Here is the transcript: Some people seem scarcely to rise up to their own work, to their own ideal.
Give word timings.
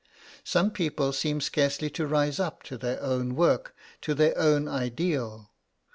Some 0.43 0.71
people 0.71 1.13
seem 1.13 1.41
scarcely 1.41 1.87
to 1.91 2.07
rise 2.07 2.39
up 2.39 2.63
to 2.63 2.75
their 2.79 2.99
own 3.03 3.35
work, 3.35 3.75
to 4.01 4.15
their 4.15 4.35
own 4.35 4.67
ideal. 4.67 5.51